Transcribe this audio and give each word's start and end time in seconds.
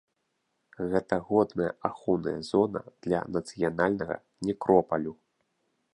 Гэта 0.93 1.19
годная 1.27 1.67
ахоўная 1.91 2.35
зона 2.49 2.81
для 3.07 3.19
нацыянальнага 3.35 4.15
некропалю. 4.51 5.13